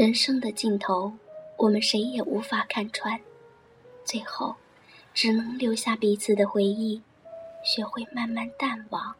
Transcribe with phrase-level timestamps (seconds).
[0.00, 1.12] 人生的尽头，
[1.58, 3.20] 我们谁也无法看穿，
[4.02, 4.56] 最后，
[5.12, 7.02] 只能留下彼此的回忆，
[7.62, 9.14] 学会慢慢淡忘。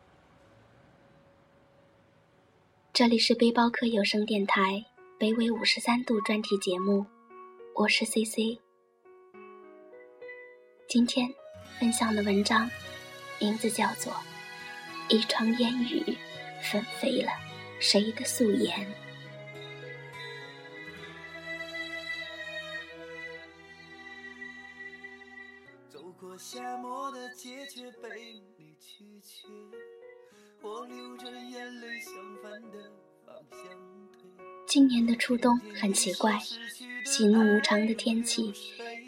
[2.94, 4.82] 这里是背包客有声电台
[5.18, 7.04] 北纬五十三度专题节目，
[7.74, 8.58] 我是 C C。
[10.88, 11.28] 今天
[11.78, 12.70] 分享的文章
[13.38, 14.10] 名字叫做
[15.10, 16.16] 《一窗烟雨，
[16.62, 17.32] 纷飞了
[17.78, 18.80] 谁的素颜》。
[26.36, 29.48] 夏末的街却被你拒绝，
[30.62, 32.90] 我流着眼泪向反的
[33.24, 33.60] 方向。
[34.66, 36.38] 今年的初冬很奇怪，
[37.04, 38.52] 喜怒无常的天气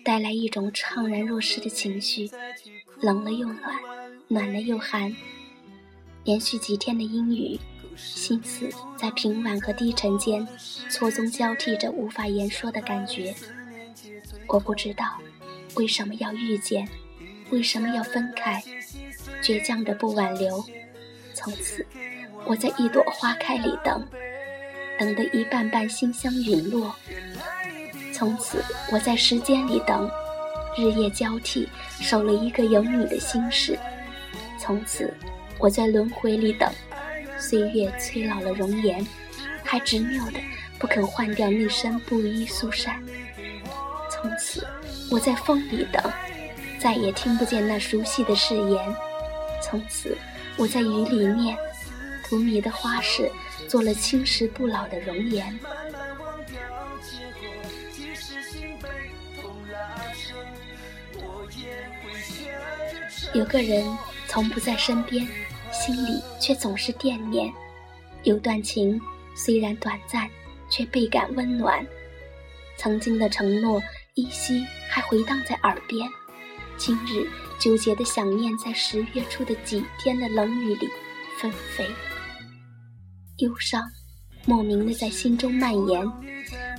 [0.05, 2.30] 带来一种怅然若失的情绪，
[3.01, 3.80] 冷了又暖，
[4.29, 5.15] 暖了又寒。
[6.24, 7.59] 连续几天的阴雨，
[7.95, 10.46] 心思在平缓和低沉间
[10.88, 13.35] 错综交替着无法言说的感觉。
[14.49, 15.21] 我不知道
[15.77, 16.88] 为什么要遇见。
[17.53, 18.63] 为什么要分开？
[19.43, 20.65] 倔强的不挽留。
[21.35, 21.87] 从此，
[22.47, 24.03] 我在一朵花开里等，
[24.99, 26.95] 等得一瓣瓣馨香陨落。
[28.11, 30.11] 从此，我在时间里等，
[30.79, 31.69] 日夜交替，
[32.01, 33.79] 守了一个有你的心事。
[34.59, 35.13] 从此，
[35.59, 36.73] 我在轮回里等，
[37.39, 39.07] 岁月催老了容颜，
[39.63, 40.41] 还执拗的
[40.79, 42.99] 不肯换掉那身布衣素衫。
[44.11, 44.67] 从此，
[45.11, 46.03] 我在风里等。
[46.83, 48.97] 再也听不见那熟悉的誓言。
[49.63, 50.19] 从此，
[50.57, 51.57] 我在雨里面，
[52.24, 53.30] 荼蘼的花式
[53.69, 55.57] 做了青石不老的容颜。
[63.33, 63.87] 有个人
[64.27, 65.25] 从不在身边，
[65.71, 67.49] 心里却总是惦念。
[68.25, 69.00] 有段情
[69.37, 70.28] 虽然短暂，
[70.69, 71.87] 却倍感温暖。
[72.77, 73.81] 曾经的承诺
[74.15, 76.09] 依稀还回荡在耳边。
[76.84, 80.88] 今日纠结的想念，在十月初的几天的冷雨里
[81.38, 81.87] 纷飞，
[83.37, 83.81] 忧伤
[84.47, 86.04] 莫名的在心中蔓延。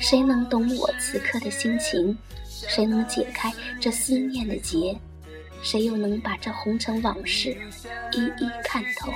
[0.01, 2.17] 谁能懂我此刻的心情？
[2.43, 3.49] 谁能解开
[3.79, 4.99] 这思念的结？
[5.61, 7.55] 谁又能把这红尘往事
[8.11, 9.09] 一一看透？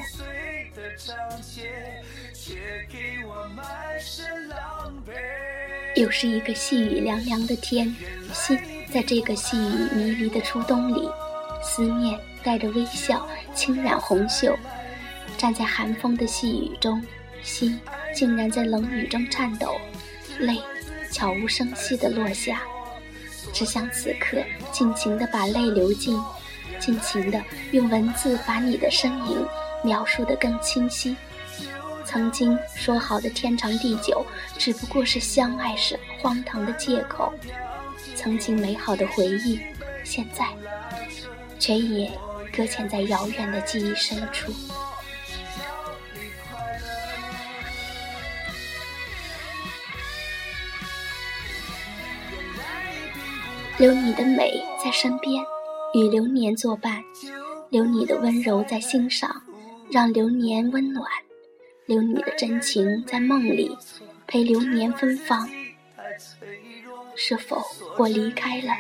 [5.97, 7.93] 又是一个细雨凉凉的天，
[8.31, 8.57] 心。
[8.91, 11.09] 在这个细雨迷离的初冬里，
[11.61, 14.57] 思念带着微笑轻染红袖，
[15.37, 17.01] 站在寒风的细雨中，
[17.43, 17.79] 心
[18.15, 19.75] 竟然在冷雨中颤抖，
[20.39, 20.57] 泪
[21.11, 22.61] 悄无声息地落下，
[23.53, 24.37] 只想此刻
[24.71, 26.19] 尽情地把泪流尽，
[26.79, 29.45] 尽情地用文字把你的身影
[29.83, 31.15] 描述得更清晰。
[32.05, 34.25] 曾经说好的天长地久，
[34.57, 37.33] 只不过是相爱时荒唐的借口。
[38.17, 39.59] 曾经美好的回忆，
[40.03, 40.43] 现在
[41.59, 42.11] 却也
[42.51, 44.51] 搁浅在遥远的记忆深处。
[53.77, 55.43] 留你的美在身边，
[55.93, 56.99] 与流年作伴；
[57.69, 59.43] 留你的温柔在心上，
[59.91, 61.05] 让流年温暖；
[61.85, 63.77] 留你的真情在梦里，
[64.25, 65.47] 陪流年芬芳。
[67.19, 67.65] 是否
[67.97, 68.71] 我离开了，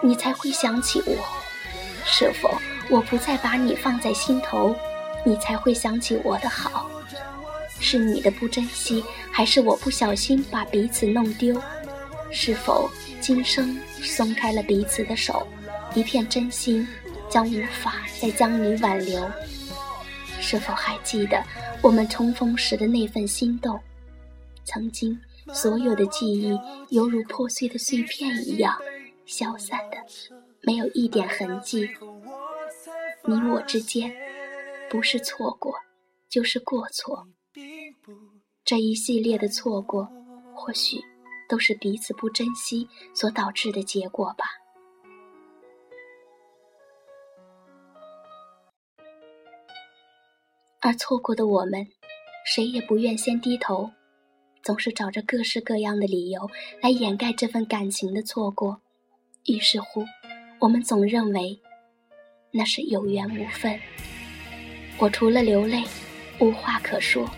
[0.00, 1.16] 你才会想起我？
[2.04, 2.48] 是否
[2.88, 4.74] 我不再把你放在心头，
[5.24, 6.88] 你才会想起我的好？
[7.80, 11.60] 是你的不珍惜，还是我不小心把彼此弄丢？
[12.30, 12.88] 是否
[13.20, 15.44] 今生松开了彼此的手，
[15.92, 16.86] 一片真心
[17.28, 19.28] 将无法再将你挽留？
[20.40, 21.42] 是否还记得
[21.82, 23.78] 我们重逢时的那份心动？
[24.64, 25.18] 曾经。
[25.52, 26.58] 所有的记忆
[26.90, 28.78] 犹如破碎的碎片一样
[29.26, 29.96] 消散的，
[30.62, 31.88] 没有一点痕迹。
[33.24, 34.14] 你我之间，
[34.88, 35.74] 不是错过，
[36.28, 37.28] 就是过错。
[38.64, 40.08] 这一系列的错过，
[40.54, 40.96] 或许
[41.48, 44.44] 都是彼此不珍惜所导致的结果吧。
[50.80, 51.86] 而错过的我们，
[52.46, 53.90] 谁也不愿先低头。
[54.70, 56.48] 总是找着各式各样的理由
[56.80, 58.80] 来掩盖这份感情的错过，
[59.46, 60.06] 于是乎，
[60.60, 61.58] 我们总认为
[62.52, 63.80] 那是有缘无分。
[64.96, 65.82] 我除了流泪，
[66.38, 67.28] 无话可说。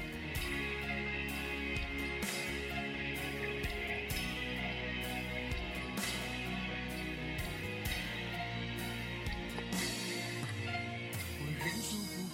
[11.41, 11.67] 我忍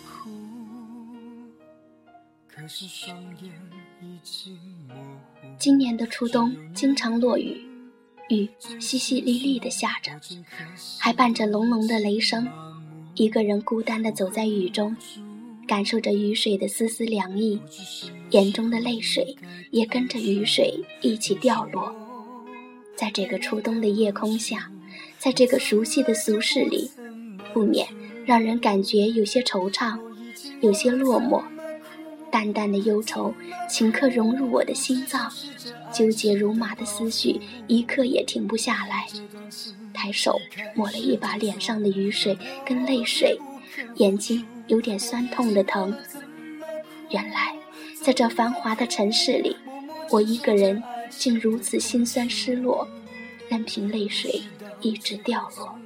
[0.03, 0.33] 痛。
[2.49, 3.53] 可是双眼
[5.59, 7.61] 今年的初冬经常落雨，
[8.29, 10.13] 雨淅淅沥沥的下着，
[10.99, 12.49] 还伴着隆隆的雷声。
[13.15, 14.97] 一个人孤单的走在雨中，
[15.67, 17.61] 感受着雨水的丝丝凉意，
[18.31, 19.37] 眼中的泪水
[19.73, 21.93] 也跟着雨水一起掉落。
[22.95, 24.71] 在这个初冬的夜空下，
[25.19, 26.89] 在这个熟悉的俗世里，
[27.53, 27.89] 不免
[28.25, 29.99] 让人感觉有些惆怅，
[30.61, 31.43] 有些落寞。
[32.31, 33.35] 淡淡的忧愁
[33.69, 35.31] 顷刻融入我的心脏，
[35.93, 39.07] 纠结如麻的思绪一刻也停不下来。
[39.93, 40.39] 抬手
[40.75, 43.39] 抹了一把脸上的雨水跟泪水，
[43.97, 45.97] 眼睛有点酸痛的疼。
[47.11, 47.55] 原来，
[48.03, 49.57] 在这繁华的城市里，
[50.11, 52.87] 我一个人竟如此心酸失落，
[53.49, 54.43] 任凭泪水
[54.81, 55.79] 一直掉落。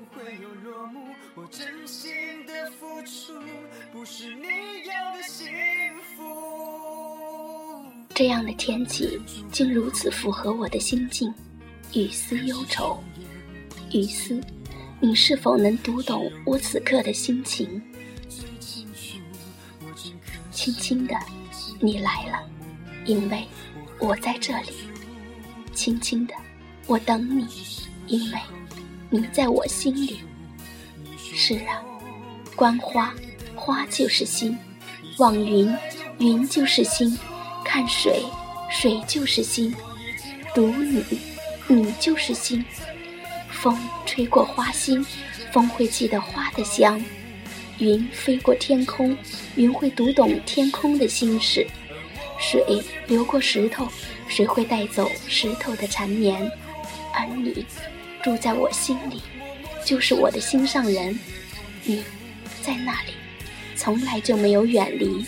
[8.15, 9.19] 这样的天气
[9.51, 11.33] 竟如此符合我的心境，
[11.95, 13.03] 雨丝忧愁。
[13.91, 14.41] 雨丝，
[15.01, 17.81] 你是否能读懂我此刻的心情？
[20.51, 21.17] 轻轻的，
[21.81, 22.39] 你来了，
[23.07, 23.45] 因为
[23.99, 24.69] 我在这里。
[25.73, 26.35] 轻轻的，
[26.87, 27.47] 我等你，
[28.07, 28.39] 因为
[29.09, 30.21] 你在我心里。
[31.17, 31.83] 是啊，
[32.55, 33.15] 观花，
[33.57, 34.55] 花就是心；
[35.17, 35.75] 望云，
[36.19, 37.19] 云就是心。
[37.73, 38.23] 看水，
[38.69, 39.73] 水就是心；
[40.55, 41.03] 读你，
[41.67, 42.63] 你就是心。
[43.49, 43.75] 风
[44.05, 45.03] 吹过花心，
[45.51, 47.03] 风会记得花的香；
[47.79, 49.17] 云飞过天空，
[49.55, 51.67] 云会读懂天空的心事；
[52.39, 52.63] 水
[53.07, 53.89] 流过石头，
[54.29, 56.39] 水会带走石头的缠绵。
[57.15, 57.65] 而你，
[58.23, 59.23] 住在我心里，
[59.83, 61.19] 就是我的心上人。
[61.85, 62.05] 你，
[62.61, 63.15] 在那里，
[63.77, 65.25] 从来就没有远离。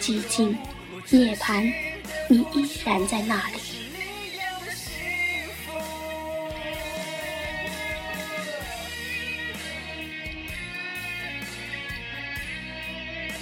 [0.00, 0.56] 寂静。
[1.10, 1.72] 涅槃，
[2.28, 3.58] 你依然在那里。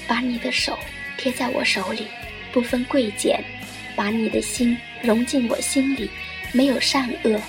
[0.06, 0.78] 把你的手
[1.18, 2.06] 贴在我手里，
[2.52, 3.40] 不分贵贱；
[3.96, 6.08] 把你的心融进我心里，
[6.52, 7.40] 没有善恶。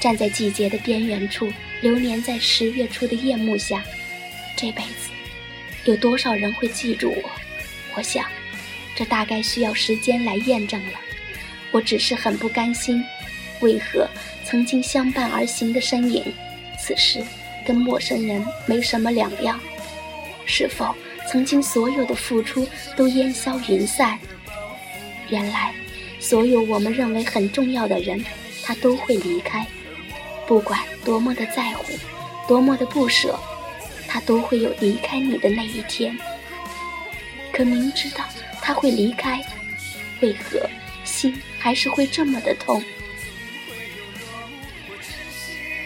[0.00, 1.52] 站在季节的边缘处，
[1.82, 3.84] 流连在十月初的夜幕下，
[4.56, 5.10] 这辈子
[5.84, 7.30] 有多少人会记住我？
[7.94, 8.24] 我想。
[8.94, 10.92] 这大概需要时间来验证了。
[11.70, 13.02] 我只是很不甘心，
[13.60, 14.08] 为何
[14.44, 16.24] 曾经相伴而行的身影，
[16.78, 17.20] 此时
[17.66, 19.58] 跟陌生人没什么两样？
[20.46, 20.94] 是否
[21.28, 24.18] 曾经所有的付出都烟消云散？
[25.28, 25.74] 原来，
[26.20, 28.22] 所有我们认为很重要的人，
[28.62, 29.66] 他都会离开。
[30.46, 31.84] 不管多么的在乎，
[32.46, 33.36] 多么的不舍，
[34.06, 36.16] 他都会有离开你的那一天。
[37.50, 38.24] 可明知道。
[38.64, 39.44] 他会离开，
[40.22, 40.58] 为何
[41.04, 42.82] 心还是会这么的痛？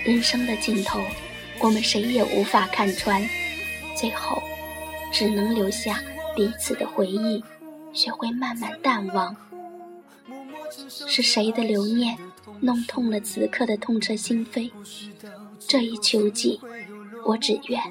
[0.04, 1.02] 人生的尽头，
[1.58, 3.20] 我们谁也无法看穿，
[3.96, 4.40] 最后
[5.12, 6.00] 只能留下
[6.36, 7.42] 彼此的回忆，
[7.92, 9.36] 学会慢慢淡忘。
[10.86, 12.16] 是谁的留念
[12.60, 14.70] 弄痛了此刻的痛彻心扉？
[15.58, 16.60] 这一秋季，
[17.24, 17.82] 我只愿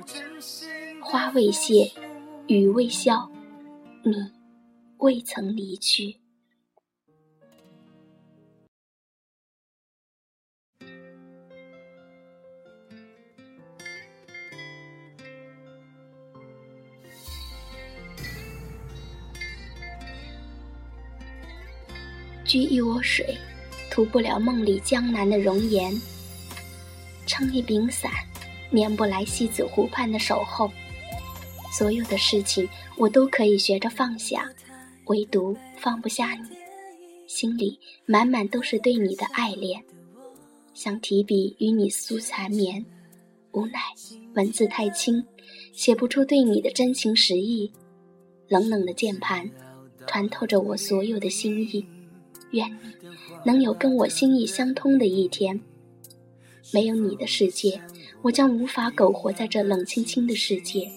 [1.01, 1.92] 花未谢，
[2.48, 3.30] 雨未消，
[4.01, 4.37] 你。
[5.00, 6.18] 未曾离去。
[22.46, 23.38] 掬一窝水，
[23.92, 25.94] 涂不了梦里江南的容颜；
[27.27, 28.10] 撑一柄伞，
[28.72, 30.72] 免不来西子湖畔的守候。
[31.77, 34.50] 所有的事情，我都可以学着放下。
[35.08, 36.56] 唯独放不下你，
[37.28, 39.84] 心里满满都是对你的爱恋，
[40.74, 42.86] 想提笔与你诉缠绵，
[43.52, 43.80] 无奈
[44.36, 45.24] 文字太轻，
[45.74, 47.72] 写不出对你的真情实意。
[48.50, 49.50] 冷冷的键盘，
[50.06, 51.86] 穿透着我所有的心意。
[52.52, 52.78] 愿你
[53.46, 55.60] 能有跟我心意相通的一天。
[56.74, 57.82] 没有你的世界，
[58.22, 60.90] 我将无法苟活在这冷清清的世界。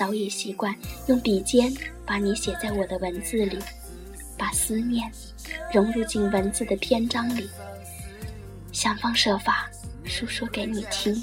[0.00, 0.74] 早已习惯
[1.08, 1.70] 用笔尖
[2.06, 3.58] 把你写在我的文字里，
[4.34, 5.12] 把思念
[5.74, 7.50] 融入进文字的篇章里，
[8.72, 9.70] 想方设法
[10.06, 11.22] 诉说给你听。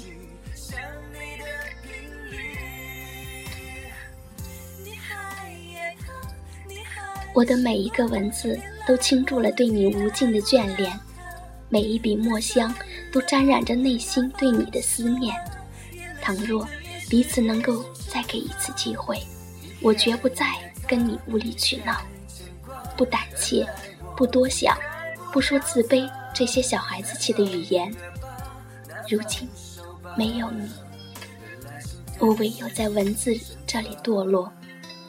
[7.34, 8.56] 我的每一个文字
[8.86, 10.96] 都倾注了对你无尽的眷恋，
[11.68, 12.72] 每一笔墨香
[13.12, 15.34] 都沾染着内心对你的思念。
[16.22, 16.64] 倘若
[17.08, 17.84] 彼此能够。
[18.10, 19.22] 再给一次机会，
[19.82, 20.46] 我绝不再
[20.88, 22.00] 跟你无理取闹。
[22.96, 23.68] 不胆怯，
[24.16, 24.74] 不多想，
[25.30, 27.94] 不说自卑这些小孩子气的语言。
[29.10, 29.46] 如今
[30.16, 30.70] 没有你，
[32.18, 34.50] 我唯有在文字这里堕落，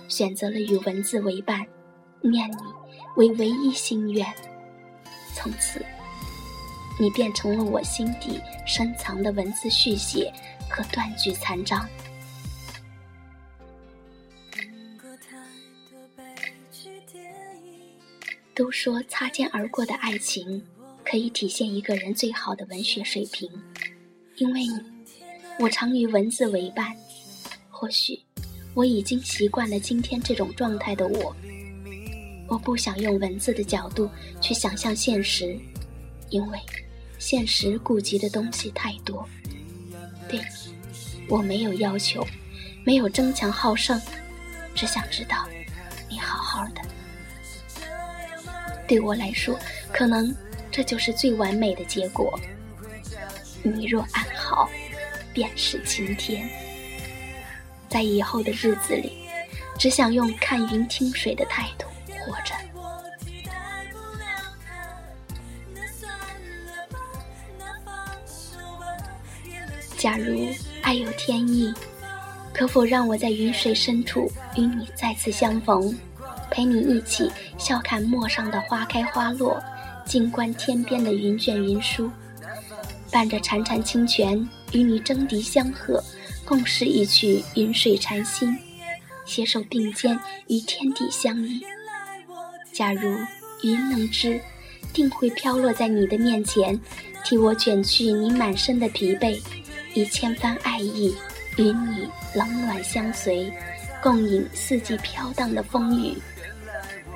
[0.10, 1.65] 选择了与文字为伴，
[2.20, 2.58] 念你
[3.15, 4.27] 为唯一心愿。
[5.34, 5.84] 从此，
[7.00, 10.32] 你变成了我心底深藏的文字续写
[10.70, 11.88] 和断句残章。
[18.53, 20.62] 都说擦肩而过的爱情，
[21.06, 23.50] 可以体现一个人最好的文学水平。
[24.36, 24.84] 因为你，
[25.60, 26.94] 我常与文字为伴。
[27.70, 28.20] 或许，
[28.74, 31.34] 我已经习惯了今天这种状态的我。
[32.50, 34.10] 我不想用文字的角度
[34.41, 35.58] 去想象现实，
[36.29, 36.60] 因为
[37.29, 39.24] 现实顾及的东西太多。
[40.27, 40.41] 对，
[41.27, 42.25] 我没有要求，
[42.83, 44.01] 没有争强好胜，
[44.74, 45.48] 只想知道
[46.09, 46.81] 你好好的。
[48.88, 49.55] 对我来说，
[49.93, 50.36] 可能
[50.71, 52.39] 这就是最完美的结果。
[53.62, 54.67] 你若安好，
[55.31, 56.50] 便是晴天。
[57.88, 59.29] 在以后的日子里，
[59.77, 61.86] 只想用看云听水的态度
[62.25, 62.55] 活着。
[70.00, 70.48] 假如
[70.82, 71.74] 爱有天意，
[72.53, 75.94] 可否让我在云水深处与你再次相逢？
[76.50, 79.62] 陪你一起笑看陌上的花开花落，
[80.06, 82.10] 静观天边的云卷云舒，
[83.12, 86.01] 伴着潺潺清泉与你争笛相和，
[86.46, 88.58] 共诗一曲云水禅心，
[89.25, 91.62] 携手并肩与天地相依。
[92.72, 93.18] 假如
[93.63, 94.39] 云能知，
[94.94, 96.79] 定会飘落在你的面前，
[97.25, 99.38] 替我卷去你满身的疲惫，
[99.93, 101.15] 以千帆爱意
[101.58, 103.51] 与你冷暖相随，
[104.01, 106.15] 共饮四季飘荡的风雨。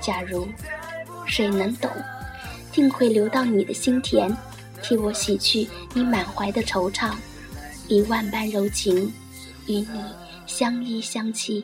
[0.02, 0.48] 假如
[1.26, 1.90] 水能懂，
[2.72, 4.36] 定会流到你的心田，
[4.82, 7.14] 替我洗去你满怀的惆怅，
[7.88, 9.12] 以万般柔情
[9.68, 10.04] 与你
[10.46, 11.64] 相依相栖，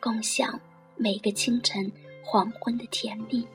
[0.00, 0.58] 共享
[0.96, 1.90] 每个清晨
[2.24, 3.46] 黄昏的甜蜜。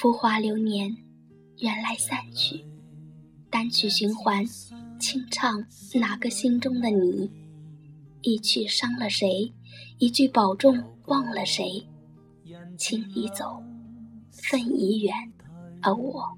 [0.00, 0.96] 浮华流年，
[1.58, 2.64] 缘来散去，
[3.50, 4.46] 单曲循环，
[4.98, 7.30] 轻唱哪个心中的你。
[8.22, 9.52] 一曲伤了谁，
[9.98, 11.86] 一句保重忘了谁。
[12.78, 13.62] 情已走，
[14.50, 15.14] 恨已远，
[15.82, 16.34] 而我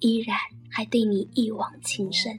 [0.00, 0.36] 依然
[0.68, 2.38] 还对你一往情深。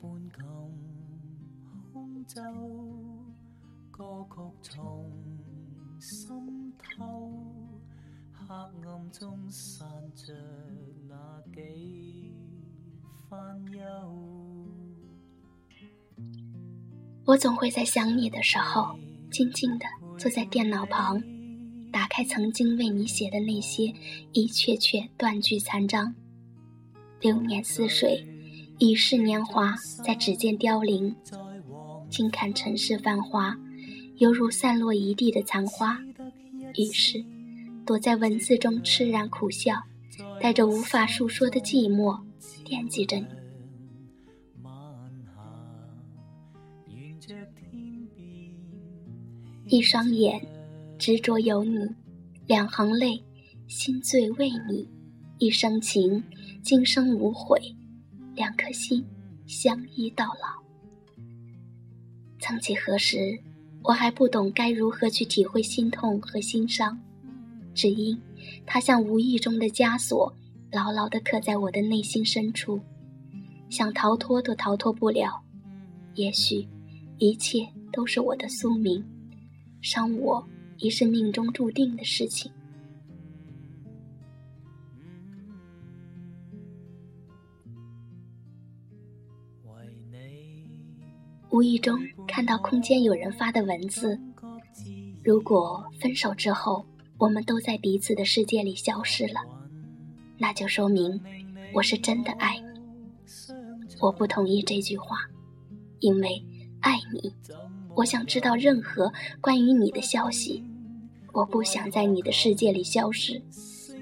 [17.26, 18.98] 我总会在想你的时候，
[19.32, 19.86] 静静地
[20.18, 21.22] 坐在电脑旁，
[21.92, 23.94] 打开曾经为你写的那些
[24.34, 26.16] 一阙阙断句残章。
[27.22, 28.26] 流年似水，
[28.80, 31.16] 已是年华在指尖凋零。
[32.10, 33.56] 静看尘世繁华，
[34.18, 36.00] 犹如散落一地的残花。
[36.76, 37.24] 于是，
[37.90, 39.74] 躲在文字中痴然苦笑，
[40.40, 42.22] 带着无法诉说的寂寞，
[42.64, 43.26] 惦记着你。
[49.66, 50.40] 一双眼
[51.00, 51.80] 执着有你，
[52.46, 53.24] 两行泪
[53.68, 54.88] 心醉为你，
[55.40, 56.24] 一生情
[56.62, 57.60] 今生无悔，
[58.36, 59.04] 两颗心
[59.48, 60.64] 相依到老。
[62.40, 63.18] 曾几何时，
[63.82, 66.96] 我还不懂该如何去体会心痛和心伤，
[67.80, 68.22] 只因
[68.66, 70.36] 它像无意中的枷锁，
[70.70, 72.78] 牢牢地刻在我的内心深处，
[73.70, 75.42] 想逃脱都逃脱不了。
[76.16, 76.68] 也许，
[77.20, 79.02] 一切都是我的宿命。
[79.82, 80.46] 伤我
[80.80, 82.52] 已是命中注定的事情。
[91.50, 94.20] 无意中看到空间有人发的文字：
[95.24, 96.86] 如果分手之后，
[97.20, 99.42] 我们都在彼此的世界里消失了，
[100.38, 101.20] 那就说明
[101.74, 102.80] 我是真的爱你。
[104.00, 105.18] 我不同意这句话，
[106.00, 106.42] 因为
[106.80, 107.34] 爱你。
[107.94, 109.12] 我想知道任何
[109.42, 110.64] 关于你的消息，
[111.34, 113.42] 我不想在你的世界里消失，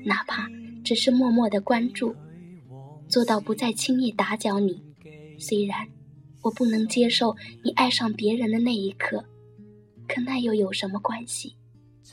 [0.06, 0.48] 哪怕
[0.84, 2.16] 只是默默的关注，
[3.10, 4.80] 做到不再轻易打搅你。
[5.40, 5.88] 虽然
[6.44, 9.26] 我不能接受你爱上别人的那一刻，
[10.08, 11.56] 可那又有什么关系？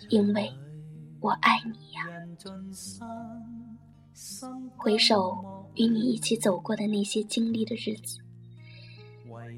[0.08, 0.50] 因为
[1.24, 2.04] 我爱你呀。
[4.76, 5.34] 回首
[5.74, 8.18] 与你一起走过的那些经历的日子，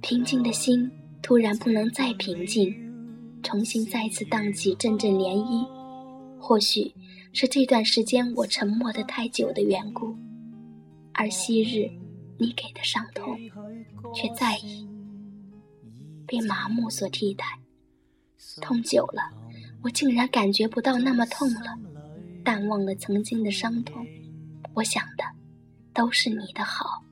[0.01, 0.89] 平静的心。
[1.21, 2.73] 突然不能再平静，
[3.43, 5.67] 重新再次荡起阵阵涟漪。
[6.39, 6.95] 或许
[7.33, 10.17] 是这段时间我沉默的太久的缘故，
[11.13, 11.91] 而昔日
[12.39, 13.37] 你给的伤痛，
[14.15, 14.89] 却再已
[16.29, 17.45] 被麻木所替代。
[18.63, 19.23] 痛久了，
[19.87, 21.79] 我竟然感觉不到那么痛了，
[22.43, 24.05] 淡忘了曾经的伤痛。
[24.75, 25.23] 我想的
[25.95, 27.05] 都是你的好。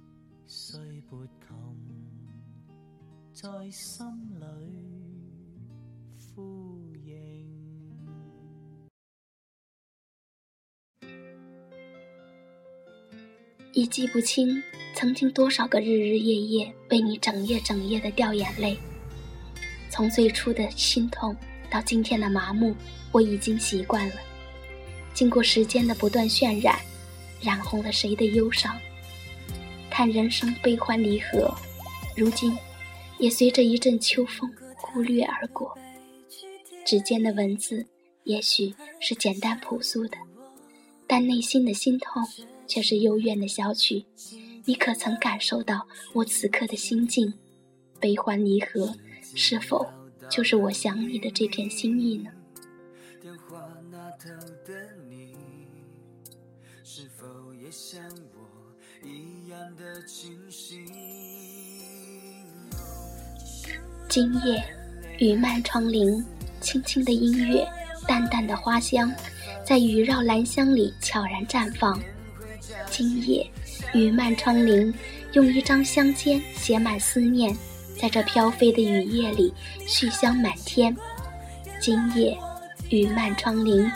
[13.72, 14.60] 已记不清
[14.96, 18.76] 曾经多少个日日夜夜为你整夜整夜的掉眼泪。
[19.88, 21.36] 从最初的心痛
[21.74, 22.72] 到今天的麻木，
[23.10, 24.14] 我已经习惯了。
[25.12, 26.78] 经过时间的不断渲染，
[27.42, 28.78] 染红了谁的忧伤？
[29.90, 31.52] 叹人生悲欢离合，
[32.14, 32.56] 如今
[33.18, 35.76] 也随着一阵秋风忽略而过。
[36.86, 37.84] 指尖的文字
[38.22, 40.16] 也许是简单朴素的，
[41.08, 42.22] 但内心的心痛。
[42.66, 44.02] 却是幽怨的小曲，
[44.64, 47.34] 你可曾感受到我此刻的心境？
[48.00, 48.94] 悲欢离合，
[49.34, 49.86] 是否
[50.30, 52.30] 就是我想你的这片心意呢？
[64.08, 64.62] 今夜，
[65.18, 66.24] 雨漫窗棂，
[66.60, 67.66] 轻轻的音乐，
[68.06, 69.12] 淡淡的花香，
[69.64, 72.00] 在雨绕兰香里悄然绽放。
[72.90, 73.50] 今夜，
[73.92, 74.94] 雨漫窗棂，
[75.32, 77.56] 用一张香笺写满思念，
[77.98, 79.52] 在这飘飞的雨夜里，
[79.86, 80.94] 絮香满天。
[81.80, 82.36] 今夜，
[82.90, 83.90] 雨漫窗棂，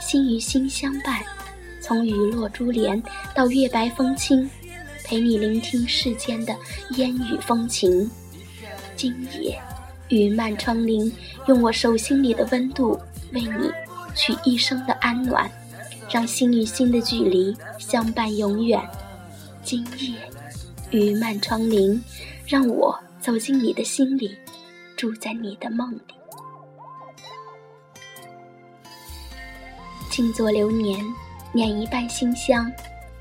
[0.00, 1.22] 心与心相伴，
[1.80, 3.02] 从雨落珠帘
[3.34, 4.48] 到月白风清，
[5.04, 6.54] 陪你聆听世间的
[6.96, 8.10] 烟雨风情。
[8.96, 9.60] 今夜，
[10.08, 11.12] 雨漫窗棂，
[11.46, 12.98] 用我手心里的温度，
[13.32, 13.70] 为你
[14.14, 15.50] 取一生的安暖。
[16.10, 18.78] 让心与心的距离相伴永远。
[19.62, 20.14] 今夜，
[20.90, 21.98] 雨漫窗棂，
[22.46, 24.36] 让我走进你的心里，
[24.98, 26.02] 住在你的梦里。
[30.10, 31.02] 静坐流年，
[31.54, 32.70] 捻一半馨香，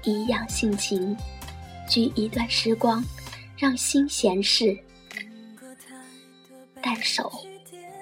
[0.04, 1.16] 颐养性情，
[1.88, 3.02] 居一段时光，
[3.56, 4.78] 让心闲适。
[6.82, 7.32] 淡守，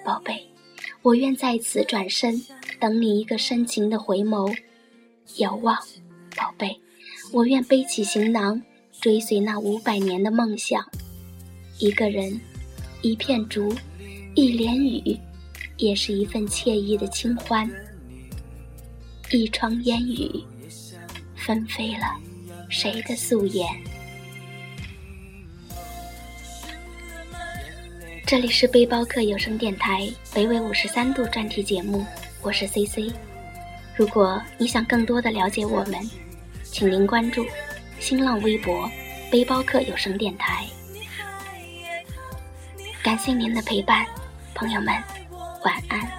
[0.04, 0.44] 宝贝，
[1.04, 2.44] 我愿在此转身，
[2.80, 4.58] 等你一个深情的回眸。
[5.38, 5.78] 遥望，
[6.36, 6.82] 宝贝，
[7.32, 8.60] 我愿背起行囊，
[9.00, 10.84] 追随那五百年的梦想。
[11.82, 12.40] 一个人，
[13.02, 13.76] 一片竹，
[14.36, 15.18] 一帘雨，
[15.78, 17.68] 也是一份惬意的清欢。
[19.32, 20.30] 一窗烟雨，
[21.36, 22.06] 纷飞了
[22.70, 23.68] 谁的素颜？
[28.28, 32.06] 这里是背包客有声电台北纬五十三度专题节目，
[32.44, 33.12] 我是 C C。
[33.96, 36.00] 如果你想更多的了解我们，
[36.64, 37.44] 请您关注
[38.00, 38.88] 新浪微博
[39.32, 40.68] “背包客有声电台”。
[43.04, 44.06] 感谢您的陪伴，
[44.54, 44.94] 朋友们，
[45.64, 46.11] 晚安。